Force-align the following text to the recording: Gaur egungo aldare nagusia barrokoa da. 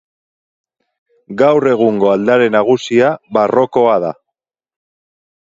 Gaur 1.41 1.69
egungo 1.73 2.09
aldare 2.13 2.49
nagusia 2.57 3.13
barrokoa 3.39 3.95
da. 4.07 4.13